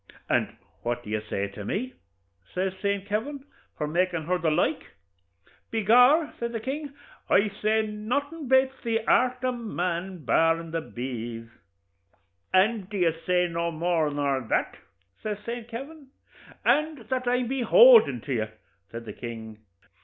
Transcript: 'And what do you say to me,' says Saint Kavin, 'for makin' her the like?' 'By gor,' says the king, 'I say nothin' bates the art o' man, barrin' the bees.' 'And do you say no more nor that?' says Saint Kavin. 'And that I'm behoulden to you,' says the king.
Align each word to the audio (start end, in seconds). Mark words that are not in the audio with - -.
'And 0.29 0.57
what 0.81 1.03
do 1.03 1.11
you 1.11 1.21
say 1.21 1.47
to 1.49 1.63
me,' 1.63 1.93
says 2.55 2.73
Saint 2.81 3.05
Kavin, 3.05 3.43
'for 3.77 3.85
makin' 3.85 4.23
her 4.23 4.39
the 4.39 4.49
like?' 4.49 4.87
'By 5.71 5.81
gor,' 5.81 6.33
says 6.39 6.53
the 6.53 6.59
king, 6.59 6.95
'I 7.29 7.49
say 7.61 7.85
nothin' 7.85 8.47
bates 8.47 8.73
the 8.83 9.05
art 9.05 9.43
o' 9.43 9.51
man, 9.51 10.25
barrin' 10.25 10.71
the 10.71 10.81
bees.' 10.81 11.51
'And 12.51 12.89
do 12.89 12.97
you 12.97 13.13
say 13.27 13.47
no 13.47 13.69
more 13.69 14.09
nor 14.09 14.41
that?' 14.41 14.75
says 15.21 15.37
Saint 15.45 15.67
Kavin. 15.67 16.07
'And 16.65 17.07
that 17.09 17.27
I'm 17.27 17.47
behoulden 17.47 18.21
to 18.21 18.33
you,' 18.33 18.47
says 18.89 19.05
the 19.05 19.13
king. 19.13 19.59